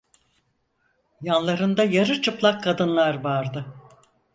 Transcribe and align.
Yanlarında 1.21 1.83
yarı 1.83 2.21
çıplak 2.21 2.63
kadınlar 2.63 3.23
vardı. 3.23 3.65